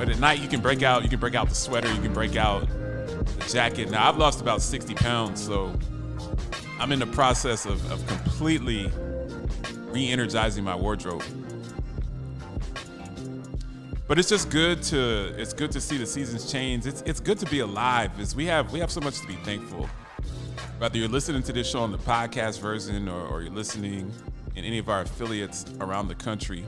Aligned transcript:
But 0.00 0.08
at 0.08 0.18
night 0.18 0.40
you 0.40 0.48
can 0.48 0.62
break 0.62 0.82
out, 0.82 1.02
you 1.02 1.10
can 1.10 1.20
break 1.20 1.34
out 1.34 1.50
the 1.50 1.54
sweater, 1.54 1.92
you 1.92 2.00
can 2.00 2.14
break 2.14 2.34
out 2.34 2.66
the 2.66 3.44
jacket. 3.52 3.90
Now 3.90 4.08
I've 4.08 4.16
lost 4.16 4.40
about 4.40 4.62
60 4.62 4.94
pounds, 4.94 5.44
so 5.44 5.78
I'm 6.78 6.90
in 6.92 7.00
the 7.00 7.06
process 7.06 7.66
of, 7.66 7.92
of 7.92 8.06
completely 8.06 8.90
re-energizing 9.92 10.64
my 10.64 10.74
wardrobe. 10.74 11.22
But 14.08 14.18
it's 14.18 14.30
just 14.30 14.48
good 14.48 14.82
to 14.84 15.34
it's 15.36 15.52
good 15.52 15.70
to 15.72 15.82
see 15.82 15.98
the 15.98 16.06
seasons 16.06 16.50
change. 16.50 16.86
It's 16.86 17.02
it's 17.02 17.20
good 17.20 17.38
to 17.38 17.46
be 17.50 17.60
alive. 17.60 18.18
Is 18.18 18.34
we 18.34 18.46
have 18.46 18.72
we 18.72 18.78
have 18.78 18.90
so 18.90 19.02
much 19.02 19.20
to 19.20 19.26
be 19.26 19.36
thankful. 19.44 19.86
Whether 20.78 20.96
you're 20.96 21.08
listening 21.08 21.42
to 21.42 21.52
this 21.52 21.68
show 21.68 21.80
on 21.80 21.92
the 21.92 21.98
podcast 21.98 22.60
version 22.60 23.06
or, 23.06 23.26
or 23.26 23.42
you're 23.42 23.52
listening 23.52 24.10
in 24.56 24.64
any 24.64 24.78
of 24.78 24.88
our 24.88 25.02
affiliates 25.02 25.66
around 25.78 26.08
the 26.08 26.14
country, 26.14 26.64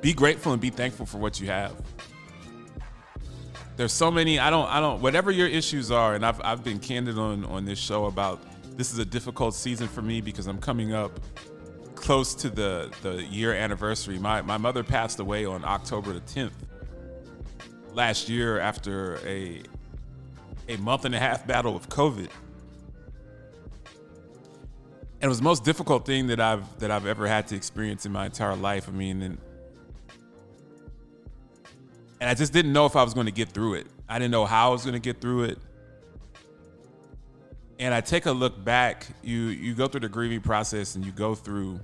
be 0.00 0.12
grateful 0.12 0.52
and 0.52 0.60
be 0.60 0.70
thankful 0.70 1.06
for 1.06 1.18
what 1.18 1.40
you 1.40 1.46
have. 1.46 1.74
There's 3.76 3.92
so 3.92 4.10
many. 4.10 4.38
I 4.38 4.50
don't. 4.50 4.68
I 4.68 4.80
don't. 4.80 5.00
Whatever 5.00 5.30
your 5.30 5.46
issues 5.46 5.90
are, 5.90 6.14
and 6.14 6.26
I've 6.26 6.40
I've 6.42 6.64
been 6.64 6.80
candid 6.80 7.16
on 7.16 7.44
on 7.44 7.64
this 7.64 7.78
show 7.78 8.06
about 8.06 8.40
this 8.76 8.92
is 8.92 8.98
a 8.98 9.04
difficult 9.04 9.54
season 9.54 9.86
for 9.86 10.02
me 10.02 10.20
because 10.20 10.46
I'm 10.48 10.58
coming 10.58 10.92
up 10.92 11.20
close 11.94 12.34
to 12.36 12.50
the 12.50 12.92
the 13.02 13.22
year 13.22 13.54
anniversary. 13.54 14.18
My 14.18 14.42
my 14.42 14.56
mother 14.56 14.82
passed 14.82 15.20
away 15.20 15.44
on 15.44 15.64
October 15.64 16.12
the 16.12 16.20
10th 16.20 16.52
last 17.92 18.28
year 18.28 18.58
after 18.58 19.18
a 19.24 19.62
a 20.68 20.76
month 20.78 21.04
and 21.04 21.14
a 21.14 21.18
half 21.18 21.46
battle 21.46 21.72
with 21.72 21.88
COVID. 21.88 22.28
And 25.20 25.24
it 25.24 25.28
was 25.28 25.38
the 25.38 25.44
most 25.44 25.64
difficult 25.64 26.06
thing 26.06 26.28
that 26.28 26.40
I've 26.40 26.78
that 26.78 26.90
I've 26.90 27.06
ever 27.06 27.26
had 27.26 27.46
to 27.48 27.56
experience 27.56 28.06
in 28.06 28.12
my 28.12 28.26
entire 28.26 28.56
life. 28.56 28.88
I 28.88 28.92
mean, 28.92 29.22
and 29.22 29.38
and 32.20 32.28
I 32.28 32.34
just 32.34 32.52
didn't 32.52 32.72
know 32.72 32.86
if 32.86 32.96
I 32.96 33.02
was 33.02 33.14
going 33.14 33.26
to 33.26 33.32
get 33.32 33.50
through 33.50 33.74
it. 33.74 33.86
I 34.08 34.18
didn't 34.18 34.32
know 34.32 34.44
how 34.44 34.70
I 34.70 34.72
was 34.72 34.82
going 34.82 34.94
to 34.94 35.00
get 35.00 35.20
through 35.20 35.44
it. 35.44 35.58
And 37.78 37.94
I 37.94 38.00
take 38.00 38.26
a 38.26 38.32
look 38.32 38.64
back, 38.64 39.06
you 39.22 39.36
you 39.36 39.74
go 39.74 39.86
through 39.86 40.00
the 40.00 40.08
grieving 40.08 40.40
process 40.40 40.96
and 40.96 41.04
you 41.04 41.12
go 41.12 41.36
through 41.36 41.78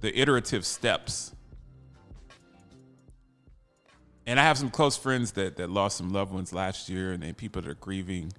the 0.00 0.16
iterative 0.16 0.64
steps. 0.64 1.32
And 4.26 4.38
I 4.38 4.44
have 4.44 4.58
some 4.58 4.70
close 4.70 4.96
friends 4.96 5.32
that 5.32 5.56
that 5.56 5.70
lost 5.70 5.96
some 5.96 6.10
loved 6.10 6.32
ones 6.32 6.52
last 6.52 6.88
year 6.88 7.12
and 7.12 7.22
then 7.22 7.34
people 7.34 7.62
that 7.62 7.68
are 7.68 7.74
grieving. 7.74 8.32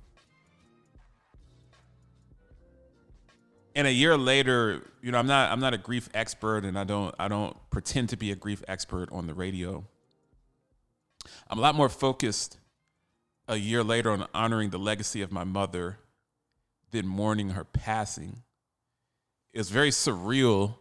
And 3.75 3.87
a 3.87 3.91
year 3.91 4.17
later, 4.17 4.81
you 5.01 5.11
know, 5.11 5.17
I'm 5.17 5.27
not 5.27 5.51
I'm 5.51 5.59
not 5.59 5.73
a 5.73 5.77
grief 5.77 6.07
expert 6.13 6.63
and 6.63 6.79
I 6.79 6.85
don't 6.85 7.13
I 7.19 7.27
don't 7.27 7.57
pretend 7.71 8.09
to 8.09 8.17
be 8.17 8.31
a 8.31 8.35
grief 8.35 8.63
expert 8.69 9.09
on 9.11 9.27
the 9.27 9.33
radio. 9.33 9.83
I'm 11.49 11.57
a 11.57 11.61
lot 11.61 11.75
more 11.75 11.89
focused 11.89 12.57
a 13.47 13.55
year 13.55 13.83
later 13.83 14.11
on 14.11 14.27
honoring 14.33 14.69
the 14.69 14.77
legacy 14.77 15.21
of 15.21 15.31
my 15.31 15.43
mother 15.43 15.97
than 16.91 17.07
mourning 17.07 17.51
her 17.51 17.63
passing. 17.63 18.43
It's 19.53 19.69
very 19.69 19.89
surreal, 19.89 20.75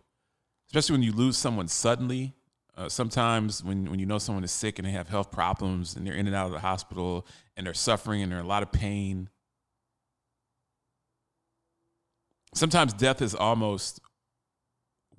especially 0.69 0.95
when 0.95 1.03
you 1.03 1.13
lose 1.13 1.37
someone 1.37 1.69
suddenly. 1.69 2.35
Uh, 2.77 2.89
sometimes 2.89 3.65
when, 3.65 3.91
when 3.91 3.99
you 3.99 4.07
know 4.07 4.19
someone 4.19 4.45
is 4.45 4.53
sick 4.53 4.79
and 4.79 4.87
they 4.87 4.93
have 4.93 5.09
health 5.09 5.33
problems 5.33 5.97
and 5.97 6.07
they're 6.07 6.15
in 6.15 6.27
and 6.27 6.37
out 6.37 6.47
of 6.47 6.53
the 6.53 6.61
hospital 6.61 7.27
and 7.57 7.67
they're 7.67 7.75
suffering 7.75 8.23
and 8.23 8.31
they're 8.31 8.39
in 8.39 8.45
a 8.45 8.49
lot 8.49 8.63
of 8.63 8.71
pain. 8.71 9.29
Sometimes 12.55 12.93
death 12.93 13.21
is 13.21 13.35
almost 13.35 14.01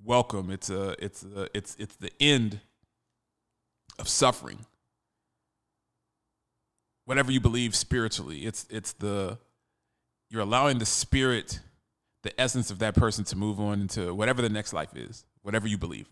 welcome. 0.02 0.50
It's 0.50 0.70
a 0.70 0.96
it's 1.04 1.22
a, 1.22 1.48
it's 1.54 1.76
it's 1.78 1.96
the 1.96 2.10
end 2.20 2.60
of 3.98 4.08
suffering 4.08 4.66
whatever 7.10 7.32
you 7.32 7.40
believe 7.40 7.74
spiritually. 7.74 8.46
It's 8.46 8.68
it's 8.70 8.92
the 8.92 9.36
you're 10.30 10.42
allowing 10.42 10.78
the 10.78 10.86
spirit, 10.86 11.58
the 12.22 12.40
essence 12.40 12.70
of 12.70 12.78
that 12.78 12.94
person 12.94 13.24
to 13.24 13.36
move 13.36 13.58
on 13.58 13.80
into 13.80 14.14
whatever 14.14 14.40
the 14.40 14.48
next 14.48 14.72
life 14.72 14.94
is, 14.94 15.24
whatever 15.42 15.66
you 15.66 15.76
believe. 15.76 16.06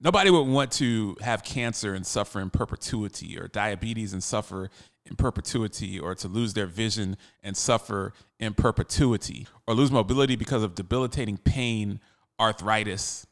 Nobody 0.00 0.30
would 0.30 0.46
want 0.46 0.70
to 0.74 1.16
have 1.20 1.42
cancer 1.42 1.94
and 1.94 2.06
suffer 2.06 2.40
in 2.40 2.50
perpetuity, 2.50 3.36
or 3.36 3.48
diabetes 3.48 4.12
and 4.12 4.22
suffer 4.22 4.70
in 5.04 5.16
perpetuity, 5.16 5.98
or 5.98 6.14
to 6.14 6.28
lose 6.28 6.54
their 6.54 6.66
vision 6.66 7.16
and 7.42 7.56
suffer 7.56 8.12
in 8.38 8.54
perpetuity, 8.54 9.48
or 9.66 9.74
lose 9.74 9.90
mobility 9.90 10.36
because 10.36 10.62
of 10.62 10.76
debilitating 10.76 11.38
pain, 11.38 11.98
arthritis 12.38 13.26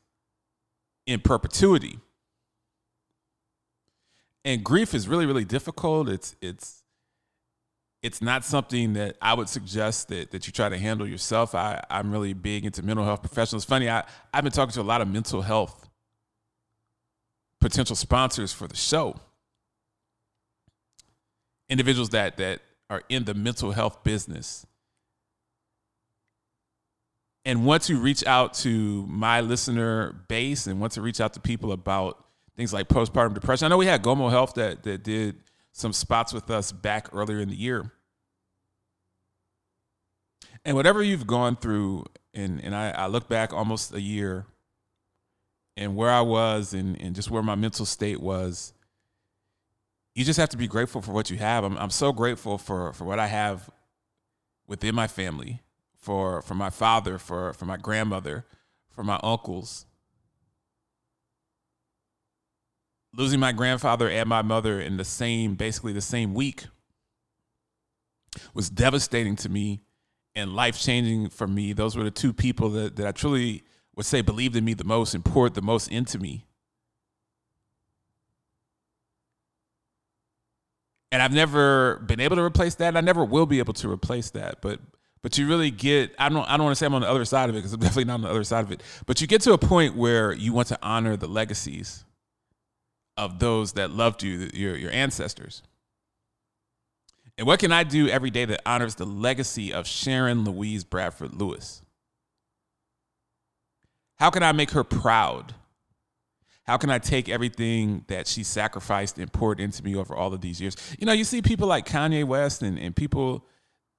in 1.07 1.21
perpetuity 1.21 2.01
and 4.47 4.65
grief 4.65 4.95
is 4.95 5.07
really 5.07 5.27
really 5.27 5.45
difficult. 5.45 6.09
It's 6.09 6.35
it's 6.41 6.83
it's 8.03 8.23
not 8.23 8.45
something 8.45 8.93
that 8.93 9.17
i 9.21 9.35
would 9.35 9.49
suggest 9.49 10.09
that, 10.09 10.31
that 10.31 10.47
you 10.47 10.53
try 10.53 10.69
to 10.69 10.79
handle 10.79 11.07
yourself. 11.07 11.55
I, 11.55 11.85
i'm 11.91 12.11
really 12.11 12.33
big 12.33 12.65
into 12.65 12.83
mental 12.83 13.05
health 13.05 13.21
professionals. 13.21 13.65
Funny 13.67 13.91
I, 13.91 14.05
i've 14.33 14.45
been 14.45 14.53
talking 14.53 14.73
to 14.73 14.81
a 14.81 14.83
lot 14.83 15.03
of 15.03 15.09
mental 15.09 15.43
health 15.43 15.91
potential 17.61 17.97
sponsors 17.97 18.53
for 18.53 18.69
the 18.69 18.77
show. 18.77 19.17
Individuals 21.69 22.11
that 22.11 22.37
that 22.37 22.61
are 22.89 23.03
in 23.09 23.25
the 23.25 23.35
mental 23.35 23.73
health 23.73 24.05
business. 24.05 24.65
And 27.45 27.65
want 27.65 27.85
to 27.85 27.97
reach 27.97 28.25
out 28.27 28.55
to 28.55 29.07
my 29.07 29.41
listener 29.41 30.13
base 30.29 30.67
and 30.67 30.81
want 30.81 30.93
to 30.95 31.03
reach 31.03 31.21
out 31.21 31.35
to 31.35 31.41
people 31.41 31.73
about 31.73 32.26
things 32.57 32.73
like 32.73 32.89
postpartum 32.89 33.35
depression. 33.35 33.67
I 33.67 33.69
know 33.69 33.77
we 33.77 33.87
had 33.87 34.03
Gomo 34.03 34.31
Health 34.31 34.55
that 34.55 34.83
that 34.85 35.03
did 35.03 35.37
some 35.73 35.93
spots 35.93 36.33
with 36.33 36.51
us 36.51 36.73
back 36.73 37.09
earlier 37.13 37.39
in 37.39 37.49
the 37.49 37.57
year. 37.57 37.93
And 40.65 40.75
whatever 40.75 41.03
you've 41.03 41.27
gone 41.27 41.57
through, 41.57 42.07
and 42.35 42.63
and 42.65 42.75
I, 42.75 42.91
I 42.91 43.07
look 43.07 43.29
back 43.29 43.53
almost 43.53 43.95
a 43.95 44.01
year 44.01 44.47
and 45.77 45.95
where 45.95 46.11
I 46.11 46.23
was 46.23 46.73
and, 46.73 47.01
and 47.01 47.15
just 47.15 47.31
where 47.31 47.43
my 47.43 47.55
mental 47.55 47.85
state 47.85 48.21
was, 48.21 48.73
you 50.15 50.25
just 50.25 50.39
have 50.39 50.49
to 50.51 50.57
be 50.57 50.67
grateful 50.67 51.03
for 51.03 51.13
what 51.13 51.31
you 51.31 51.37
have. 51.37 51.65
I'm 51.65 51.77
I'm 51.77 51.91
so 51.91 52.13
grateful 52.13 52.59
for 52.59 52.93
for 52.93 53.05
what 53.05 53.19
I 53.19 53.27
have 53.27 53.71
within 54.67 54.95
my 54.95 55.07
family, 55.07 55.63
for 55.99 56.43
for 56.43 56.55
my 56.55 56.71
father, 56.71 57.19
for 57.19 57.53
for 57.53 57.67
my 57.67 57.77
grandmother, 57.77 58.47
for 58.91 59.05
my 59.05 59.21
uncles, 59.23 59.86
losing 63.17 63.41
my 63.41 63.53
grandfather 63.53 64.09
and 64.09 64.29
my 64.29 64.43
mother 64.43 64.81
in 64.81 64.97
the 64.97 65.05
same, 65.05 65.55
basically 65.55 65.93
the 65.93 66.01
same 66.01 66.35
week, 66.35 66.67
was 68.55 68.69
devastating 68.69 69.37
to 69.37 69.49
me 69.49 69.81
and 70.35 70.55
life 70.55 70.79
changing 70.79 71.31
for 71.31 71.47
me. 71.47 71.73
Those 71.73 71.97
were 71.97 72.05
the 72.05 72.11
two 72.11 72.33
people 72.33 72.69
that, 72.71 72.97
that 72.97 73.07
I 73.07 73.13
truly 73.13 73.65
would 73.97 74.07
say 74.07 74.21
believed 74.21 74.55
in 74.57 74.65
me 74.65 74.75
the 74.75 74.85
most 74.85 75.15
and 75.15 75.25
poured 75.25 75.55
the 75.55 75.63
most 75.63 75.89
into 75.89 76.19
me. 76.19 76.45
And 81.11 81.23
I've 81.23 81.33
never 81.33 82.03
been 82.07 82.21
able 82.21 82.37
to 82.37 82.43
replace 82.43 82.75
that. 82.75 82.89
And 82.89 82.99
I 82.99 83.01
never 83.01 83.25
will 83.25 83.47
be 83.47 83.59
able 83.59 83.73
to 83.75 83.91
replace 83.91 84.31
that. 84.31 84.61
But 84.61 84.81
but 85.23 85.39
you 85.39 85.49
really 85.49 85.71
get 85.71 86.15
I 86.19 86.29
don't 86.29 86.47
I 86.47 86.57
don't 86.57 86.65
want 86.65 86.77
to 86.77 86.79
say 86.79 86.85
I'm 86.85 86.95
on 86.95 87.01
the 87.01 87.09
other 87.09 87.25
side 87.25 87.49
of 87.49 87.55
it 87.55 87.61
because 87.61 87.73
I'm 87.73 87.81
definitely 87.81 88.05
not 88.05 88.15
on 88.15 88.21
the 88.23 88.31
other 88.31 88.45
side 88.45 88.65
of 88.65 88.71
it. 88.71 88.83
But 89.07 89.21
you 89.23 89.27
get 89.27 89.41
to 89.43 89.55
a 89.55 89.59
point 89.59 89.97
where 89.97 90.33
you 90.33 90.53
want 90.53 90.69
to 90.69 90.79
honor 90.83 91.17
the 91.17 91.29
legacies 91.29 92.05
of 93.17 93.39
those 93.39 93.73
that 93.73 93.91
loved 93.91 94.23
you, 94.23 94.51
your, 94.53 94.77
your 94.77 94.91
ancestors. 94.91 95.63
And 97.39 97.47
what 97.47 97.59
can 97.61 97.73
I 97.73 97.85
do 97.85 98.09
every 98.09 98.31
day 98.31 98.45
that 98.47 98.63
honors 98.67 98.95
the 98.95 99.05
legacy 99.05 99.73
of 99.73 99.87
Sharon 99.87 100.45
Louise 100.45 100.85
Bradford 100.85 101.35
Lewis? 101.35 101.83
How 104.17 104.31
can 104.31 104.43
I 104.43 104.53
make 104.53 104.71
her 104.71 104.85
proud? 104.85 105.55
How 106.67 106.77
can 106.79 106.91
I 106.91 106.99
take 106.99 107.29
everything 107.29 108.05
that 108.09 108.27
she 108.27 108.43
sacrificed 108.43 109.19
and 109.19 109.33
poured 109.33 109.61
into 109.61 109.85
me 109.85 109.95
over 109.95 110.15
all 110.15 110.33
of 110.33 110.41
these 110.41 110.61
years? 110.61 110.77
You 110.99 111.07
know, 111.07 111.13
you 111.13 111.25
see 111.25 111.43
people 111.43 111.69
like 111.69 111.87
Kanye 111.87 112.25
West 112.25 112.63
and, 112.63 112.79
and 112.79 112.97
people 112.97 113.47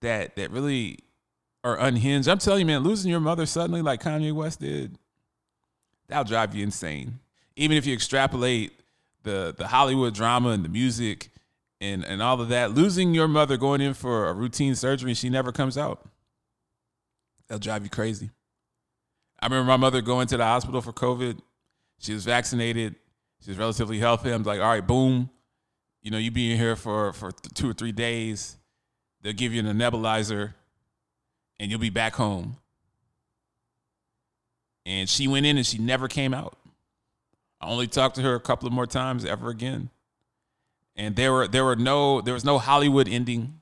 that 0.02 0.36
that 0.36 0.52
really 0.52 1.00
are 1.64 1.80
unhinged. 1.80 2.28
I'm 2.28 2.40
telling 2.40 2.62
you, 2.62 2.66
man, 2.66 2.84
losing 2.84 3.10
your 3.10 3.20
mother 3.20 3.46
suddenly 3.46 3.82
like 3.82 4.02
Kanye 4.02 4.34
West 4.34 4.60
did, 4.60 4.98
that'll 6.08 6.24
drive 6.24 6.56
you 6.56 6.64
insane. 6.64 7.20
Even 7.56 7.78
if 7.78 7.86
you 7.86 7.94
extrapolate 7.94 8.77
the 9.24 9.54
the 9.58 9.68
Hollywood 9.68 10.14
drama 10.14 10.50
and 10.50 10.64
the 10.64 10.70
music 10.70 11.30
and 11.80 12.04
and 12.04 12.22
all 12.22 12.40
of 12.42 12.50
that, 12.50 12.72
losing 12.72 13.14
your 13.14 13.28
mother 13.28 13.58
going 13.58 13.82
in 13.82 13.94
for 13.94 14.28
a 14.28 14.34
routine 14.34 14.76
surgery 14.76 15.12
and 15.12 15.18
she 15.18 15.30
never 15.30 15.52
comes 15.52 15.78
out, 15.78 16.08
that'll 17.48 17.60
drive 17.60 17.84
you 17.84 17.90
crazy. 17.90 18.30
I 19.40 19.46
remember 19.46 19.68
my 19.68 19.78
mother 19.78 20.02
going 20.02 20.28
to 20.28 20.38
the 20.38 20.44
hospital 20.44 20.82
for 20.82 20.92
COVID. 20.92 21.40
She 22.00 22.14
was 22.14 22.26
vaccinated. 22.26 22.96
She 23.44 23.52
was 23.52 23.58
relatively 23.58 24.00
healthy. 24.00 24.32
I'm 24.32 24.44
like, 24.44 24.60
all 24.60 24.68
right, 24.68 24.86
boom. 24.86 25.30
You 26.02 26.12
know, 26.12 26.18
you 26.18 26.32
be 26.32 26.52
in 26.52 26.58
here 26.58 26.76
for 26.76 27.14
for 27.14 27.32
two 27.54 27.70
or 27.70 27.74
three 27.74 27.92
days. 27.92 28.58
They'll 29.22 29.34
give 29.34 29.54
you 29.54 29.60
an 29.60 29.78
nebulizer, 29.78 30.54
and 31.60 31.70
you'll 31.70 31.80
be 31.80 31.90
back 31.90 32.16
home. 32.16 32.58
And 34.86 35.10
she 35.10 35.28
went 35.28 35.46
in 35.46 35.58
and 35.58 35.66
she 35.66 35.78
never 35.80 36.08
came 36.08 36.34
out. 36.34 36.58
I 37.60 37.70
only 37.70 37.88
talked 37.88 38.16
to 38.16 38.22
her 38.22 38.36
a 38.36 38.40
couple 38.40 38.68
of 38.68 38.74
more 38.74 38.86
times 38.86 39.26
ever 39.26 39.50
again. 39.50 39.90
And 40.96 41.16
there 41.16 41.32
were 41.32 41.48
there 41.48 41.64
were 41.64 41.76
no 41.76 42.22
there 42.22 42.34
was 42.34 42.46
no 42.46 42.58
Hollywood 42.58 43.08
ending. 43.08 43.62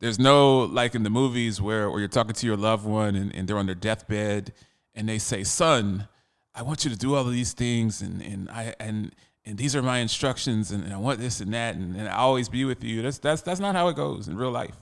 There's 0.00 0.18
no 0.18 0.60
like 0.60 0.94
in 0.94 1.02
the 1.02 1.10
movies 1.10 1.60
where, 1.60 1.90
where 1.90 1.98
you're 1.98 2.08
talking 2.08 2.34
to 2.34 2.46
your 2.46 2.56
loved 2.56 2.84
one 2.84 3.16
and, 3.16 3.34
and 3.34 3.48
they're 3.48 3.58
on 3.58 3.66
their 3.66 3.74
deathbed 3.74 4.52
and 4.94 5.08
they 5.08 5.18
say, 5.18 5.44
Son, 5.44 6.08
I 6.54 6.62
want 6.62 6.84
you 6.84 6.90
to 6.90 6.96
do 6.96 7.14
all 7.14 7.26
of 7.26 7.32
these 7.32 7.52
things 7.52 8.00
and, 8.00 8.22
and 8.22 8.50
I 8.50 8.74
and 8.78 9.14
and 9.46 9.58
these 9.58 9.76
are 9.76 9.82
my 9.82 9.98
instructions 9.98 10.70
and, 10.70 10.84
and 10.84 10.92
I 10.92 10.96
want 10.96 11.20
this 11.20 11.40
and 11.40 11.52
that 11.52 11.74
and, 11.74 11.96
and 11.96 12.08
I 12.08 12.16
always 12.16 12.48
be 12.48 12.64
with 12.64 12.82
you. 12.84 13.02
That's 13.02 13.18
that's 13.18 13.42
that's 13.42 13.60
not 13.60 13.74
how 13.74 13.88
it 13.88 13.96
goes 13.96 14.28
in 14.28 14.36
real 14.36 14.50
life. 14.50 14.76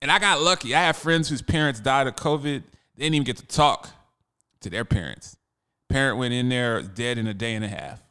And 0.00 0.10
I 0.10 0.18
got 0.18 0.40
lucky. 0.40 0.74
I 0.74 0.82
have 0.82 0.96
friends 0.96 1.28
whose 1.28 1.42
parents 1.42 1.80
died 1.80 2.06
of 2.06 2.16
COVID. 2.16 2.62
They 2.96 3.04
didn't 3.04 3.14
even 3.14 3.24
get 3.24 3.36
to 3.38 3.46
talk 3.46 3.90
to 4.60 4.70
their 4.70 4.84
parents. 4.84 5.36
Parent 5.88 6.18
went 6.18 6.34
in 6.34 6.48
there 6.48 6.82
dead 6.82 7.18
in 7.18 7.26
a 7.26 7.34
day 7.34 7.54
and 7.54 7.64
a 7.64 7.68
half. 7.68 8.02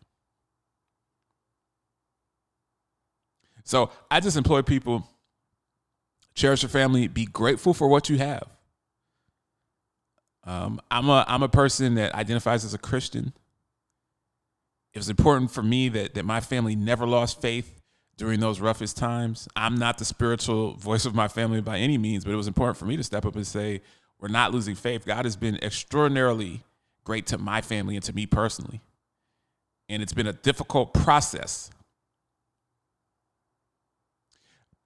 So 3.63 3.91
I 4.09 4.19
just 4.19 4.38
employ 4.38 4.62
people 4.62 5.07
cherish 6.33 6.62
your 6.62 6.69
family, 6.69 7.07
be 7.07 7.25
grateful 7.25 7.74
for 7.74 7.88
what 7.88 8.09
you 8.09 8.18
have. 8.18 8.47
Um, 10.45 10.79
I'm 10.89 11.09
a 11.09 11.25
I'm 11.27 11.44
a 11.44 11.50
person 11.50 11.95
that 11.95 12.15
identifies 12.15 12.63
as 12.63 12.74
a 12.74 12.77
Christian. 12.77 13.33
It 14.94 15.00
was 15.00 15.09
important 15.09 15.51
for 15.51 15.62
me 15.62 15.89
that 15.89 16.13
that 16.13 16.23
my 16.23 16.39
family 16.39 16.75
never 16.75 17.06
lost 17.06 17.41
faith 17.41 17.81
during 18.15 18.39
those 18.39 18.62
roughest 18.62 18.95
times. 18.97 19.47
I'm 19.56 19.75
not 19.75 19.97
the 19.97 20.06
spiritual 20.06 20.75
voice 20.75 21.06
of 21.06 21.13
my 21.13 21.27
family 21.27 21.62
by 21.62 21.77
any 21.80 21.97
means, 21.97 22.23
but 22.23 22.31
it 22.31 22.38
was 22.38 22.47
important 22.47 22.77
for 22.77 22.85
me 22.85 22.95
to 22.97 23.03
step 23.03 23.25
up 23.25 23.35
and 23.35 23.45
say, 23.45 23.81
we're 24.19 24.30
not 24.30 24.53
losing 24.53 24.75
faith. 24.75 25.06
God 25.06 25.25
has 25.25 25.35
been 25.35 25.57
extraordinarily 25.62 26.63
great 27.07 27.25
to 27.25 27.38
my 27.38 27.62
family 27.62 27.95
and 27.95 28.04
to 28.04 28.12
me 28.12 28.25
personally. 28.25 28.81
And 29.88 30.04
it's 30.04 30.12
been 30.12 30.27
a 30.27 30.33
difficult 30.33 30.94
process. 30.94 31.71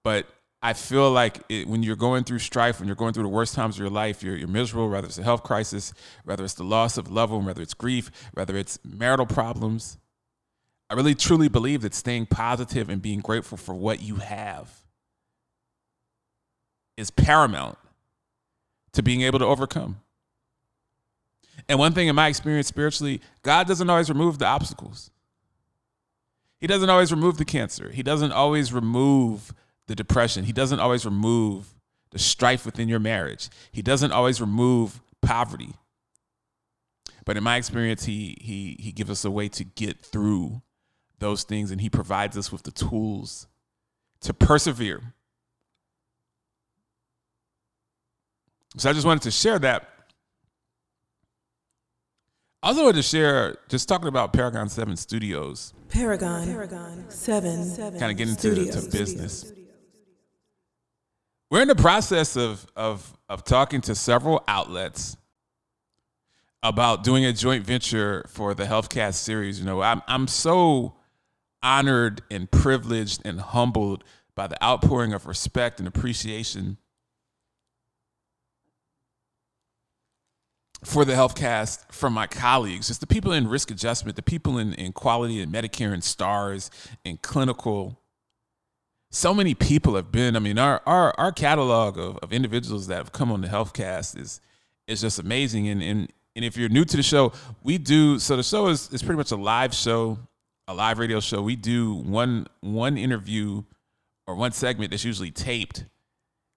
But 0.04 0.28
I 0.62 0.72
feel 0.72 1.10
like 1.10 1.40
it, 1.48 1.66
when 1.66 1.82
you're 1.82 1.96
going 1.96 2.22
through 2.22 2.38
strife, 2.38 2.78
when 2.78 2.86
you're 2.86 2.94
going 2.94 3.12
through 3.12 3.24
the 3.24 3.28
worst 3.28 3.56
times 3.56 3.74
of 3.74 3.80
your 3.80 3.90
life, 3.90 4.22
you're, 4.22 4.36
you're 4.36 4.46
miserable, 4.46 4.88
whether 4.88 5.08
it's 5.08 5.18
a 5.18 5.24
health 5.24 5.42
crisis, 5.42 5.92
whether 6.22 6.44
it's 6.44 6.54
the 6.54 6.62
loss 6.62 6.96
of 6.96 7.10
one, 7.10 7.44
whether 7.44 7.60
it's 7.60 7.74
grief, 7.74 8.12
whether 8.34 8.56
it's 8.56 8.78
marital 8.84 9.26
problems. 9.26 9.98
I 10.88 10.94
really 10.94 11.16
truly 11.16 11.48
believe 11.48 11.82
that 11.82 11.92
staying 11.92 12.26
positive 12.26 12.88
and 12.88 13.02
being 13.02 13.18
grateful 13.18 13.58
for 13.58 13.74
what 13.74 14.00
you 14.00 14.16
have 14.16 14.70
is 16.96 17.10
paramount 17.10 17.78
to 18.92 19.02
being 19.02 19.22
able 19.22 19.40
to 19.40 19.46
overcome. 19.46 19.96
And 21.68 21.78
one 21.78 21.92
thing 21.92 22.08
in 22.08 22.14
my 22.14 22.28
experience 22.28 22.66
spiritually, 22.66 23.20
God 23.42 23.66
doesn't 23.66 23.88
always 23.88 24.08
remove 24.08 24.38
the 24.38 24.46
obstacles. 24.46 25.10
He 26.58 26.66
doesn't 26.66 26.90
always 26.90 27.10
remove 27.10 27.38
the 27.38 27.44
cancer. 27.44 27.90
He 27.90 28.02
doesn't 28.02 28.32
always 28.32 28.72
remove 28.72 29.52
the 29.88 29.94
depression. 29.94 30.44
He 30.44 30.52
doesn't 30.52 30.80
always 30.80 31.04
remove 31.04 31.74
the 32.10 32.18
strife 32.18 32.64
within 32.64 32.88
your 32.88 33.00
marriage. 33.00 33.48
He 33.72 33.82
doesn't 33.82 34.12
always 34.12 34.40
remove 34.40 35.00
poverty. 35.22 35.74
But 37.24 37.36
in 37.36 37.44
my 37.44 37.56
experience, 37.56 38.04
he 38.04 38.36
he 38.40 38.76
he 38.78 38.92
gives 38.92 39.10
us 39.10 39.24
a 39.24 39.30
way 39.30 39.48
to 39.50 39.64
get 39.64 40.04
through 40.04 40.62
those 41.18 41.44
things 41.44 41.70
and 41.70 41.80
he 41.80 41.88
provides 41.88 42.36
us 42.36 42.50
with 42.50 42.64
the 42.64 42.70
tools 42.70 43.46
to 44.20 44.34
persevere. 44.34 45.00
So 48.76 48.88
I 48.88 48.92
just 48.92 49.06
wanted 49.06 49.22
to 49.24 49.30
share 49.30 49.58
that. 49.60 49.88
I 52.62 52.68
also 52.68 52.84
wanted 52.84 52.96
to 52.96 53.02
share 53.02 53.56
just 53.68 53.88
talking 53.88 54.06
about 54.06 54.32
Paragon 54.32 54.68
7 54.68 54.96
Studios. 54.96 55.74
Paragon, 55.88 56.46
Paragon 56.46 57.04
7. 57.08 57.76
Kind 57.76 58.12
of 58.12 58.16
getting 58.16 58.28
into 58.28 58.70
to 58.70 58.88
business. 58.88 59.52
We're 61.50 61.62
in 61.62 61.68
the 61.68 61.74
process 61.74 62.36
of, 62.36 62.64
of, 62.76 63.18
of 63.28 63.42
talking 63.42 63.80
to 63.82 63.96
several 63.96 64.44
outlets 64.46 65.16
about 66.62 67.02
doing 67.02 67.24
a 67.24 67.32
joint 67.32 67.66
venture 67.66 68.24
for 68.28 68.54
the 68.54 68.64
Healthcast 68.64 69.14
series. 69.14 69.58
You 69.58 69.66
know, 69.66 69.82
I'm, 69.82 70.00
I'm 70.06 70.28
so 70.28 70.94
honored 71.64 72.22
and 72.30 72.48
privileged 72.48 73.22
and 73.24 73.40
humbled 73.40 74.04
by 74.36 74.46
the 74.46 74.62
outpouring 74.64 75.12
of 75.12 75.26
respect 75.26 75.80
and 75.80 75.88
appreciation 75.88 76.78
for 80.84 81.04
the 81.04 81.12
Healthcast 81.12 81.92
from 81.92 82.12
my 82.12 82.26
colleagues, 82.26 82.88
just 82.88 83.00
the 83.00 83.06
people 83.06 83.32
in 83.32 83.48
risk 83.48 83.70
adjustment, 83.70 84.16
the 84.16 84.22
people 84.22 84.58
in, 84.58 84.74
in 84.74 84.92
quality 84.92 85.40
and 85.40 85.52
Medicare 85.52 85.92
and 85.92 86.02
stars 86.02 86.70
and 87.04 87.22
clinical 87.22 88.02
so 89.12 89.34
many 89.34 89.54
people 89.54 89.94
have 89.94 90.10
been. 90.10 90.34
I 90.34 90.38
mean, 90.38 90.58
our 90.58 90.80
our 90.86 91.14
our 91.18 91.30
catalog 91.32 91.98
of, 91.98 92.16
of 92.18 92.32
individuals 92.32 92.86
that 92.88 92.96
have 92.96 93.12
come 93.12 93.30
on 93.30 93.42
the 93.42 93.48
Healthcast 93.48 94.18
is 94.18 94.40
is 94.88 95.02
just 95.02 95.18
amazing. 95.18 95.68
And 95.68 95.82
and 95.82 96.12
and 96.34 96.44
if 96.44 96.56
you're 96.56 96.70
new 96.70 96.84
to 96.86 96.96
the 96.96 97.02
show, 97.02 97.32
we 97.62 97.78
do 97.78 98.18
so 98.18 98.36
the 98.36 98.42
show 98.42 98.68
is 98.68 98.88
is 98.90 99.02
pretty 99.02 99.18
much 99.18 99.30
a 99.30 99.36
live 99.36 99.74
show, 99.74 100.18
a 100.66 100.74
live 100.74 100.98
radio 100.98 101.20
show. 101.20 101.42
We 101.42 101.56
do 101.56 101.94
one 101.94 102.46
one 102.60 102.96
interview 102.96 103.62
or 104.26 104.34
one 104.34 104.52
segment 104.52 104.90
that's 104.90 105.04
usually 105.04 105.30
taped 105.30 105.84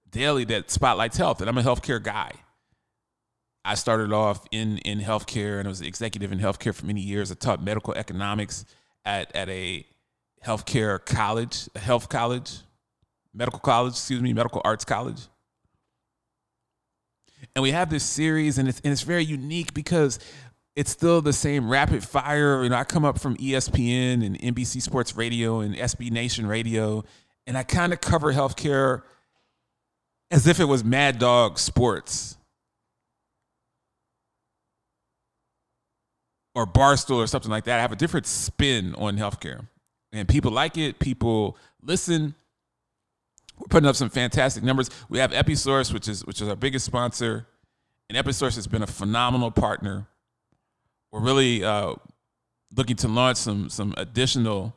daily 0.10 0.46
that 0.46 0.72
spotlights 0.72 1.18
health. 1.18 1.42
And 1.42 1.50
I'm 1.50 1.58
a 1.58 1.64
healthcare 1.64 2.02
guy. 2.02 2.32
I 3.66 3.74
started 3.76 4.14
off 4.14 4.46
in 4.52 4.78
in 4.80 5.00
healthcare 5.00 5.60
and 5.60 5.68
I 5.68 5.70
was 5.70 5.82
executive 5.82 6.32
in 6.32 6.40
healthcare 6.40 6.74
for 6.74 6.86
many 6.86 7.02
years. 7.02 7.32
I 7.32 7.36
taught 7.36 7.64
medical 7.64 7.94
economics 7.96 8.66
at 9.04 9.36
at 9.36 9.50
a 9.50 9.86
healthcare 10.46 11.04
college, 11.04 11.68
a 11.76 11.80
health 11.80 12.08
college, 12.08 12.60
medical 13.34 13.60
college, 13.60 13.94
excuse 13.94 14.22
me, 14.22 14.34
medical 14.34 14.62
arts 14.64 14.86
college. 14.86 15.22
And 17.56 17.64
we 17.64 17.72
have 17.72 17.90
this 17.90 18.04
series, 18.04 18.58
and 18.58 18.68
it's, 18.68 18.80
and 18.84 18.92
it's 18.92 19.02
very 19.02 19.24
unique 19.24 19.74
because 19.74 20.20
it's 20.76 20.92
still 20.92 21.22
the 21.22 21.34
same 21.34 21.70
rapid 21.70 22.04
fire. 22.04 22.64
You 22.64 22.70
know, 22.70 22.76
I 22.76 22.84
come 22.84 23.06
up 23.06 23.20
from 23.20 23.36
ESPN 23.38 24.26
and 24.26 24.40
NBC 24.40 24.82
Sports 24.82 25.16
Radio 25.16 25.60
and 25.60 25.76
SB 25.76 26.12
Nation 26.12 26.48
Radio, 26.48 27.04
and 27.48 27.58
I 27.58 27.64
kind 27.64 27.94
of 27.94 28.02
cover 28.02 28.34
healthcare 28.34 29.04
as 30.32 30.48
if 30.48 30.60
it 30.60 30.66
was 30.66 30.84
Mad 30.84 31.20
Dog 31.20 31.60
Sports 31.60 32.38
or 36.56 36.66
Barstool 36.66 37.18
or 37.18 37.28
something 37.28 37.52
like 37.52 37.66
that. 37.66 37.80
Have 37.80 37.92
a 37.92 37.98
different 37.98 38.26
spin 38.26 38.96
on 38.96 39.18
healthcare 39.18 39.68
and 40.16 40.28
people 40.28 40.52
like 40.52 40.78
it. 40.78 41.00
People 41.00 41.58
listen. 41.82 42.34
We're 43.58 43.68
putting 43.70 43.88
up 43.88 43.96
some 43.96 44.10
fantastic 44.10 44.64
numbers. 44.64 44.90
We 45.10 45.20
have 45.20 45.32
Episource, 45.32 45.94
which 45.94 46.08
is 46.08 46.26
which 46.26 46.42
is 46.42 46.48
our 46.48 46.56
biggest 46.56 46.86
sponsor, 46.86 47.48
and 48.10 48.18
Episource 48.18 48.56
has 48.56 48.68
been 48.68 48.82
a 48.82 48.88
phenomenal 48.88 49.52
partner. 49.52 50.08
We're 51.12 51.22
really 51.22 51.64
uh, 51.64 51.96
looking 52.76 52.96
to 52.98 53.08
launch 53.08 53.38
some 53.38 53.70
some 53.70 53.94
additional 53.98 54.76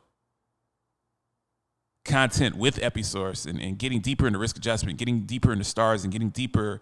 content 2.05 2.55
with 2.55 2.77
Episource 2.77 3.45
and, 3.45 3.59
and 3.59 3.77
getting 3.77 3.99
deeper 3.99 4.27
into 4.27 4.39
risk 4.39 4.57
adjustment, 4.57 4.97
getting 4.97 5.21
deeper 5.21 5.51
into 5.51 5.65
stars, 5.65 6.03
and 6.03 6.13
getting 6.13 6.29
deeper 6.29 6.81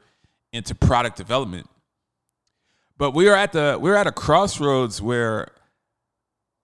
into 0.53 0.75
product 0.75 1.17
development. 1.17 1.67
But 2.97 3.11
we 3.11 3.27
are 3.29 3.35
at 3.35 3.53
the 3.53 3.77
we're 3.79 3.95
at 3.95 4.07
a 4.07 4.11
crossroads 4.11 5.01
where 5.01 5.49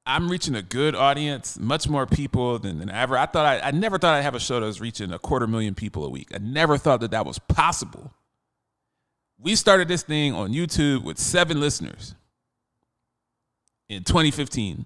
I'm 0.06 0.30
reaching 0.30 0.56
a 0.56 0.62
good 0.62 0.96
audience, 0.96 1.58
much 1.58 1.88
more 1.88 2.06
people 2.06 2.60
than, 2.60 2.80
than 2.80 2.90
ever. 2.90 3.18
I 3.18 3.26
thought 3.26 3.46
I, 3.46 3.60
I 3.60 3.72
never 3.72 3.98
thought 3.98 4.16
I'd 4.16 4.24
have 4.24 4.36
a 4.36 4.40
show 4.40 4.60
that 4.60 4.66
was 4.66 4.82
reaching 4.82 5.14
a 5.14 5.20
quarter 5.20 5.48
million 5.48 5.76
people 5.76 6.04
a 6.06 6.10
week. 6.10 6.30
I 6.34 6.40
never 6.40 6.78
thought 6.78 7.00
that 7.02 7.12
that 7.12 7.26
was 7.26 7.40
possible. 7.40 8.14
We 9.40 9.56
started 9.56 9.88
this 9.88 10.04
thing 10.04 10.34
on 10.34 10.52
YouTube 10.54 11.04
with 11.04 11.18
seven 11.18 11.60
listeners. 11.60 12.16
in 13.90 14.04
2015. 14.04 14.86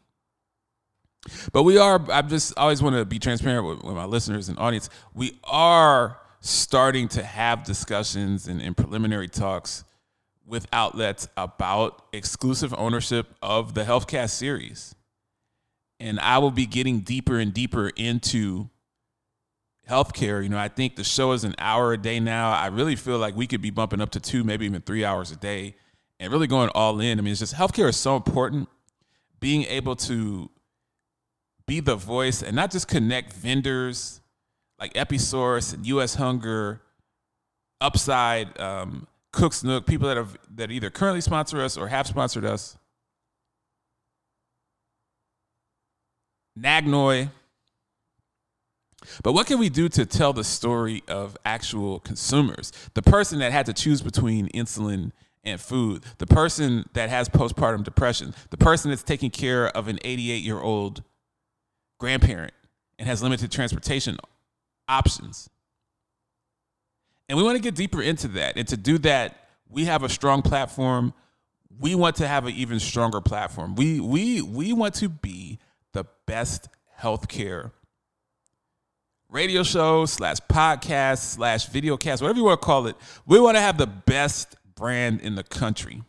But 1.51 1.63
we 1.63 1.77
are, 1.77 2.03
I 2.11 2.21
just 2.21 2.57
always 2.57 2.81
want 2.81 2.95
to 2.95 3.05
be 3.05 3.19
transparent 3.19 3.65
with, 3.67 3.83
with 3.83 3.95
my 3.95 4.05
listeners 4.05 4.49
and 4.49 4.57
audience. 4.59 4.89
We 5.13 5.39
are 5.43 6.19
starting 6.41 7.07
to 7.09 7.23
have 7.23 7.63
discussions 7.63 8.47
and, 8.47 8.61
and 8.61 8.77
preliminary 8.77 9.27
talks 9.27 9.83
with 10.47 10.65
outlets 10.71 11.27
about 11.35 12.03
exclusive 12.13 12.73
ownership 12.77 13.35
of 13.41 13.73
the 13.73 13.83
Healthcast 13.83 14.29
series. 14.29 14.95
And 15.99 16.19
I 16.19 16.37
will 16.37 16.51
be 16.51 16.65
getting 16.65 17.01
deeper 17.01 17.37
and 17.37 17.53
deeper 17.53 17.89
into 17.89 18.69
healthcare. 19.89 20.41
You 20.41 20.49
know, 20.49 20.57
I 20.57 20.69
think 20.69 20.95
the 20.95 21.03
show 21.03 21.33
is 21.33 21.43
an 21.43 21.55
hour 21.57 21.93
a 21.93 21.97
day 21.97 22.19
now. 22.19 22.51
I 22.51 22.67
really 22.67 22.95
feel 22.95 23.17
like 23.17 23.35
we 23.35 23.45
could 23.45 23.61
be 23.61 23.71
bumping 23.71 23.99
up 23.99 24.11
to 24.11 24.19
two, 24.19 24.43
maybe 24.43 24.65
even 24.65 24.81
three 24.81 25.03
hours 25.03 25.31
a 25.31 25.35
day 25.35 25.75
and 26.19 26.31
really 26.31 26.47
going 26.47 26.69
all 26.69 26.99
in. 26.99 27.19
I 27.19 27.21
mean, 27.21 27.31
it's 27.31 27.39
just 27.39 27.53
healthcare 27.53 27.89
is 27.89 27.97
so 27.97 28.15
important. 28.15 28.69
Being 29.39 29.63
able 29.65 29.95
to 29.97 30.49
be 31.65 31.79
the 31.79 31.95
voice 31.95 32.41
and 32.41 32.55
not 32.55 32.71
just 32.71 32.87
connect 32.87 33.33
vendors 33.33 34.21
like 34.79 34.93
Episource 34.93 35.73
and 35.73 35.85
US 35.85 36.15
Hunger, 36.15 36.81
Upside, 37.79 38.59
um, 38.59 39.07
Cook's 39.37 39.63
Nook, 39.63 39.85
people 39.85 40.07
that 40.07 40.17
have 40.17 40.35
that 40.55 40.71
either 40.71 40.89
currently 40.89 41.21
sponsor 41.21 41.61
us 41.61 41.77
or 41.77 41.87
have 41.89 42.07
sponsored 42.07 42.43
us. 42.43 42.75
Nagnoi. 46.59 47.29
But 49.21 49.33
what 49.33 49.45
can 49.45 49.59
we 49.59 49.69
do 49.69 49.89
to 49.89 50.07
tell 50.07 50.33
the 50.33 50.43
story 50.43 51.03
of 51.07 51.37
actual 51.45 51.99
consumers? 51.99 52.71
The 52.95 53.03
person 53.03 53.37
that 53.39 53.51
had 53.51 53.67
to 53.67 53.73
choose 53.73 54.01
between 54.01 54.49
insulin 54.49 55.11
and 55.43 55.61
food, 55.61 56.03
the 56.17 56.25
person 56.25 56.89
that 56.93 57.09
has 57.09 57.29
postpartum 57.29 57.83
depression, 57.83 58.33
the 58.49 58.57
person 58.57 58.89
that's 58.89 59.03
taking 59.03 59.29
care 59.29 59.67
of 59.67 59.87
an 59.87 59.99
88 60.03 60.41
year 60.41 60.59
old 60.59 61.03
grandparent 61.99 62.55
and 62.97 63.07
has 63.07 63.21
limited 63.21 63.51
transportation 63.51 64.17
options. 64.89 65.47
And 67.29 67.37
we 67.37 67.43
want 67.43 67.57
to 67.57 67.61
get 67.61 67.75
deeper 67.75 68.01
into 68.01 68.27
that. 68.29 68.57
And 68.57 68.67
to 68.69 68.77
do 68.77 68.97
that, 68.99 69.49
we 69.69 69.85
have 69.85 70.03
a 70.03 70.09
strong 70.09 70.41
platform. 70.41 71.13
We 71.79 71.93
want 71.95 72.15
to 72.17 72.27
have 72.27 72.45
an 72.45 72.53
even 72.53 72.79
stronger 72.79 73.21
platform. 73.21 73.75
We 73.75 73.99
we 73.99 74.41
we 74.41 74.73
want 74.73 74.95
to 74.95 75.09
be 75.09 75.59
the 75.93 76.05
best 76.25 76.69
healthcare 76.99 77.71
radio 79.29 79.61
show 79.61 80.05
slash 80.05 80.37
podcast 80.49 81.19
slash 81.19 81.67
video 81.67 81.97
cast, 81.97 82.21
whatever 82.21 82.39
you 82.39 82.45
want 82.45 82.61
to 82.61 82.65
call 82.65 82.87
it. 82.87 82.95
We 83.25 83.39
want 83.39 83.57
to 83.57 83.61
have 83.61 83.77
the 83.77 83.87
best 83.87 84.55
brand 84.75 85.21
in 85.21 85.35
the 85.35 85.43
country. 85.43 86.03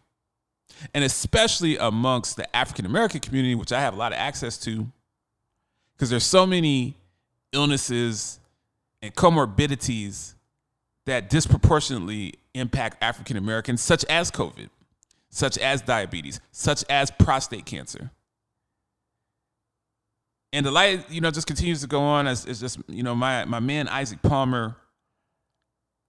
And 0.94 1.02
especially 1.02 1.76
amongst 1.76 2.36
the 2.36 2.54
African 2.54 2.86
American 2.86 3.20
community, 3.20 3.56
which 3.56 3.72
I 3.72 3.80
have 3.80 3.94
a 3.94 3.96
lot 3.96 4.12
of 4.12 4.18
access 4.18 4.56
to, 4.58 4.86
because 5.94 6.10
there's 6.10 6.24
so 6.24 6.46
many 6.46 6.96
illnesses 7.52 8.38
and 9.02 9.12
comorbidities 9.14 10.34
that 11.08 11.30
disproportionately 11.30 12.34
impact 12.54 13.02
African 13.02 13.36
Americans, 13.36 13.80
such 13.80 14.04
as 14.06 14.30
COVID, 14.30 14.68
such 15.30 15.56
as 15.58 15.80
diabetes, 15.82 16.38
such 16.52 16.84
as 16.90 17.10
prostate 17.10 17.64
cancer. 17.64 18.10
And 20.52 20.64
the 20.64 20.70
light, 20.70 21.10
you 21.10 21.20
know, 21.20 21.30
just 21.30 21.46
continues 21.46 21.80
to 21.80 21.86
go 21.86 22.00
on 22.00 22.26
as, 22.26 22.46
as 22.46 22.60
just, 22.60 22.78
you 22.88 23.02
know, 23.02 23.14
my, 23.14 23.44
my 23.44 23.60
man 23.60 23.88
Isaac 23.88 24.20
Palmer, 24.22 24.76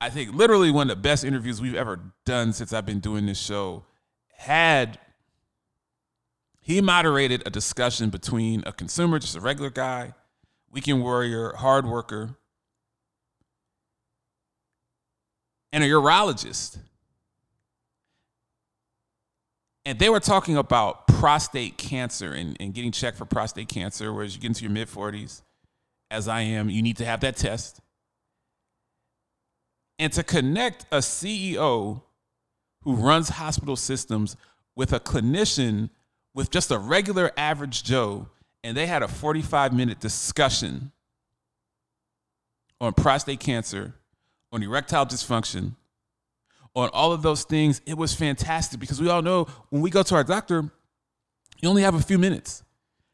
I 0.02 0.10
think 0.10 0.34
literally 0.34 0.72
one 0.72 0.90
of 0.90 0.98
the 0.98 1.02
best 1.02 1.24
interviews 1.24 1.62
we've 1.62 1.76
ever 1.76 2.00
done 2.26 2.54
since 2.54 2.72
I've 2.72 2.86
been 2.86 3.00
doing 3.00 3.26
this 3.26 3.40
show, 3.40 3.86
had 4.36 4.98
he 6.62 6.82
moderated 6.82 7.44
a 7.46 7.50
discussion 7.50 8.10
between 8.10 8.64
a 8.66 8.72
consumer, 8.74 9.20
just 9.20 9.36
a 9.36 9.42
regular 9.42 9.70
guy, 9.70 10.14
weekend 10.72 11.04
warrior, 11.04 11.54
hard 11.54 11.86
worker, 11.86 12.38
and 15.72 15.84
a 15.84 15.88
urologist. 15.88 16.78
And 19.86 19.98
they 19.98 20.10
were 20.10 20.20
talking 20.20 20.58
about 20.58 21.08
prostate 21.08 21.78
cancer 21.78 22.34
and, 22.34 22.56
and 22.60 22.74
getting 22.74 22.92
checked 22.92 23.18
for 23.18 23.26
prostate 23.26 23.70
cancer, 23.70 24.14
whereas 24.14 24.36
you 24.36 24.42
get 24.42 24.48
into 24.48 24.64
your 24.64 24.72
mid 24.72 24.88
40s, 24.88 25.42
as 26.12 26.28
I 26.28 26.42
am, 26.42 26.70
you 26.70 26.82
need 26.82 26.98
to 26.98 27.06
have 27.06 27.22
that 27.22 27.36
test. 27.36 27.80
And 29.98 30.14
to 30.14 30.24
connect 30.24 30.86
a 30.92 30.98
CEO 30.98 32.04
who 32.84 32.96
runs 32.96 33.30
hospital 33.30 33.76
systems 33.76 34.36
with 34.76 34.94
a 34.94 35.00
clinician 35.00 35.90
with 36.34 36.52
just 36.52 36.72
a 36.72 36.78
regular 36.78 37.32
average 37.36 37.84
Joe, 37.84 38.30
and 38.64 38.78
they 38.78 38.86
had 38.86 39.04
a 39.04 39.08
45 39.08 39.74
minute 39.74 40.00
discussion 40.00 40.92
on 42.80 42.94
prostate 42.94 43.40
cancer 43.40 43.94
on 44.52 44.64
erectile 44.64 45.06
dysfunction, 45.06 45.76
on 46.76 46.90
all 46.94 47.12
of 47.12 47.22
those 47.22 47.44
things. 47.44 47.82
It 47.86 47.98
was 47.98 48.14
fantastic 48.14 48.80
because 48.80 49.02
we 49.02 49.10
all 49.10 49.22
know 49.22 49.48
when 49.70 49.82
we 49.82 49.90
go 49.90 50.04
to 50.04 50.16
our 50.16 50.24
doctor, 50.24 50.70
you 51.62 51.70
only 51.70 51.82
have 51.82 51.96
a 51.96 52.02
few 52.02 52.18
minutes. 52.18 52.64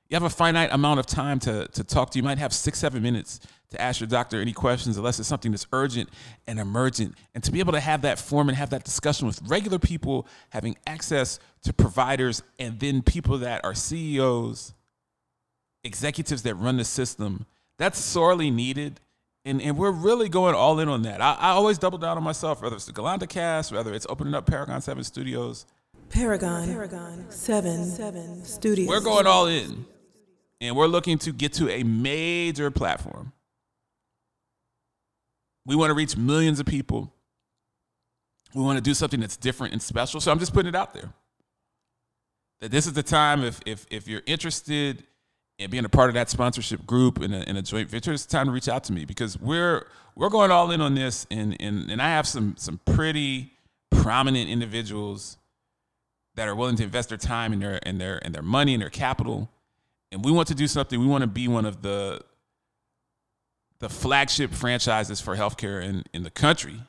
You 0.09 0.15
have 0.15 0.23
a 0.23 0.29
finite 0.29 0.71
amount 0.71 0.99
of 0.99 1.07
time 1.07 1.39
to, 1.39 1.67
to 1.67 1.83
talk 1.83 2.11
to. 2.11 2.19
You 2.19 2.23
might 2.23 2.37
have 2.37 2.53
six, 2.53 2.77
seven 2.77 3.01
minutes 3.01 3.39
to 3.71 3.81
ask 3.81 3.99
your 3.99 4.07
doctor 4.07 4.39
any 4.39 4.53
questions, 4.53 4.97
unless 4.97 5.19
it's 5.19 5.27
something 5.27 5.51
that's 5.51 5.65
urgent 5.73 6.09
and 6.45 6.59
emergent. 6.59 7.15
And 7.33 7.43
to 7.43 7.51
be 7.51 7.59
able 7.59 7.73
to 7.73 7.79
have 7.79 8.03
that 8.03 8.19
form 8.19 8.47
and 8.47 8.57
have 8.57 8.69
that 8.69 8.83
discussion 8.83 9.25
with 9.25 9.41
regular 9.47 9.79
people, 9.79 10.27
having 10.49 10.77
access 10.85 11.39
to 11.63 11.73
providers, 11.73 12.43
and 12.59 12.79
then 12.79 13.01
people 13.01 13.39
that 13.39 13.65
are 13.65 13.73
CEOs, 13.73 14.75
executives 15.83 16.43
that 16.43 16.53
run 16.55 16.77
the 16.77 16.85
system, 16.85 17.47
that's 17.77 17.99
sorely 17.99 18.51
needed 18.51 18.99
and, 19.45 19.61
and 19.61 19.77
we're 19.77 19.91
really 19.91 20.27
going 20.27 20.55
all 20.55 20.79
in 20.79 20.89
on 20.89 21.03
that. 21.03 21.21
I, 21.21 21.35
I 21.39 21.49
always 21.51 21.77
double 21.77 21.99
down 21.99 22.17
on 22.17 22.23
myself, 22.23 22.61
whether 22.63 22.75
it's 22.75 22.85
the 22.85 22.91
Galanda 22.91 23.29
cast, 23.29 23.71
whether 23.71 23.93
it's 23.93 24.07
opening 24.09 24.33
up 24.33 24.47
Paragon 24.47 24.81
7 24.81 25.03
Studios. 25.03 25.67
Paragon, 26.09 26.67
Paragon 26.67 27.25
7, 27.29 27.85
7 27.85 28.43
Studios. 28.43 28.87
We're 28.87 29.01
going 29.01 29.27
all 29.27 29.45
in. 29.45 29.85
And 30.61 30.75
we're 30.75 30.87
looking 30.87 31.17
to 31.19 31.31
get 31.31 31.53
to 31.53 31.69
a 31.69 31.83
major 31.83 32.71
platform. 32.71 33.33
We 35.65 35.75
want 35.75 35.91
to 35.91 35.93
reach 35.93 36.17
millions 36.17 36.59
of 36.59 36.65
people. 36.65 37.13
We 38.55 38.63
want 38.63 38.77
to 38.77 38.81
do 38.81 38.93
something 38.93 39.19
that's 39.19 39.37
different 39.37 39.73
and 39.73 39.81
special. 39.81 40.21
So 40.21 40.31
I'm 40.31 40.39
just 40.39 40.53
putting 40.53 40.69
it 40.69 40.75
out 40.75 40.93
there. 40.93 41.11
That 42.61 42.71
this 42.71 42.87
is 42.87 42.93
the 42.93 43.03
time 43.03 43.43
if 43.43 43.59
if 43.65 43.85
if 43.89 44.07
you're 44.07 44.21
interested 44.25 45.03
and 45.59 45.71
being 45.71 45.85
a 45.85 45.89
part 45.89 46.09
of 46.09 46.15
that 46.15 46.29
sponsorship 46.29 46.85
group 46.85 47.21
and 47.21 47.33
a, 47.33 47.57
a, 47.57 47.61
joint 47.61 47.89
venture, 47.89 48.11
it's 48.11 48.25
time 48.25 48.47
to 48.47 48.51
reach 48.51 48.67
out 48.67 48.83
to 48.85 48.93
me 48.93 49.05
because 49.05 49.39
we're 49.39 49.87
we're 50.15 50.29
going 50.29 50.51
all 50.51 50.71
in 50.71 50.81
on 50.81 50.95
this, 50.95 51.25
and 51.31 51.55
and 51.59 51.89
and 51.89 52.01
I 52.01 52.09
have 52.09 52.27
some 52.27 52.55
some 52.57 52.79
pretty 52.85 53.53
prominent 53.89 54.49
individuals 54.49 55.37
that 56.35 56.47
are 56.47 56.55
willing 56.55 56.75
to 56.77 56.83
invest 56.83 57.09
their 57.09 57.17
time 57.17 57.53
and 57.53 57.61
their 57.61 57.79
and 57.83 57.99
their 57.99 58.19
and 58.23 58.33
their 58.33 58.41
money 58.41 58.73
and 58.73 58.81
their 58.81 58.89
capital, 58.89 59.49
and 60.11 60.23
we 60.23 60.31
want 60.31 60.47
to 60.49 60.55
do 60.55 60.67
something. 60.67 60.99
We 60.99 61.07
want 61.07 61.21
to 61.21 61.27
be 61.27 61.47
one 61.47 61.65
of 61.65 61.81
the 61.81 62.21
the 63.79 63.89
flagship 63.89 64.51
franchises 64.51 65.21
for 65.21 65.35
healthcare 65.35 65.83
in 65.83 66.03
in 66.13 66.23
the 66.23 66.31
country 66.31 66.81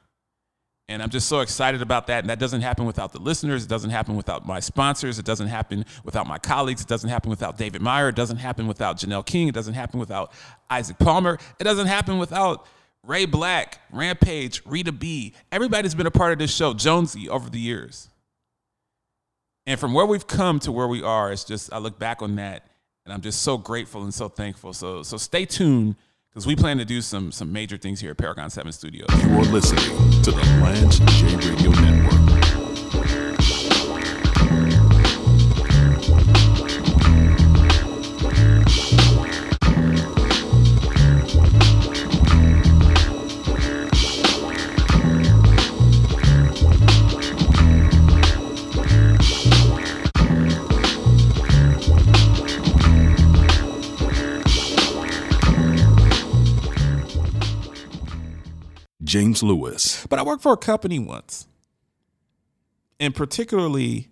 and 0.88 1.02
I'm 1.02 1.10
just 1.10 1.28
so 1.28 1.40
excited 1.40 1.82
about 1.82 2.06
that. 2.06 2.20
And 2.20 2.30
that 2.30 2.38
doesn't 2.38 2.60
happen 2.60 2.86
without 2.86 3.12
the 3.12 3.18
listeners. 3.18 3.64
It 3.64 3.68
doesn't 3.68 3.90
happen 3.90 4.14
without 4.14 4.46
my 4.46 4.60
sponsors. 4.60 5.18
It 5.18 5.24
doesn't 5.24 5.48
happen 5.48 5.84
without 6.04 6.28
my 6.28 6.38
colleagues. 6.38 6.80
It 6.80 6.86
doesn't 6.86 7.10
happen 7.10 7.28
without 7.28 7.58
David 7.58 7.82
Meyer. 7.82 8.10
It 8.10 8.14
doesn't 8.14 8.36
happen 8.36 8.68
without 8.68 8.98
Janelle 8.98 9.26
King. 9.26 9.48
It 9.48 9.54
doesn't 9.54 9.74
happen 9.74 9.98
without 9.98 10.32
Isaac 10.70 10.98
Palmer. 10.98 11.38
It 11.58 11.64
doesn't 11.64 11.88
happen 11.88 12.18
without 12.18 12.66
Ray 13.02 13.26
Black, 13.26 13.80
Rampage, 13.90 14.62
Rita 14.64 14.92
B. 14.92 15.34
Everybody's 15.50 15.94
been 15.94 16.06
a 16.06 16.10
part 16.12 16.32
of 16.32 16.38
this 16.38 16.54
show, 16.54 16.72
Jonesy, 16.72 17.28
over 17.28 17.50
the 17.50 17.60
years. 17.60 18.08
And 19.66 19.80
from 19.80 19.92
where 19.92 20.06
we've 20.06 20.26
come 20.26 20.60
to 20.60 20.70
where 20.70 20.86
we 20.86 21.02
are, 21.02 21.32
it's 21.32 21.42
just, 21.42 21.72
I 21.72 21.78
look 21.78 21.98
back 21.98 22.22
on 22.22 22.36
that 22.36 22.64
and 23.04 23.12
I'm 23.12 23.20
just 23.20 23.42
so 23.42 23.58
grateful 23.58 24.04
and 24.04 24.14
so 24.14 24.28
thankful. 24.28 24.72
So, 24.72 25.02
so 25.02 25.16
stay 25.16 25.44
tuned 25.46 25.96
because 26.36 26.46
we 26.46 26.54
plan 26.54 26.76
to 26.76 26.84
do 26.84 27.00
some 27.00 27.32
some 27.32 27.50
major 27.50 27.78
things 27.78 27.98
here 27.98 28.10
at 28.10 28.18
Paragon 28.18 28.50
7 28.50 28.70
Studios. 28.70 29.08
You're 29.24 29.40
listening 29.44 30.22
to 30.22 30.30
the 30.32 30.42
Lance 30.60 30.98
J 30.98 31.34
Radio 31.34 31.70
Network. 31.80 32.75
James 59.16 59.42
Lewis. 59.42 60.06
But 60.10 60.18
I 60.18 60.22
worked 60.22 60.42
for 60.42 60.52
a 60.52 60.58
company 60.58 60.98
once, 60.98 61.46
and 63.00 63.14
particularly 63.14 64.08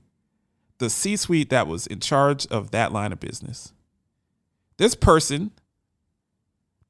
the 0.78 0.88
C 0.88 1.16
suite 1.16 1.50
that 1.50 1.66
was 1.66 1.86
in 1.86 2.00
charge 2.00 2.46
of 2.46 2.70
that 2.70 2.90
line 2.90 3.12
of 3.12 3.20
business. 3.20 3.74
This 4.78 4.94
person 4.94 5.50